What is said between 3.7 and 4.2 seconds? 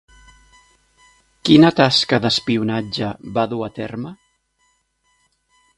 terme?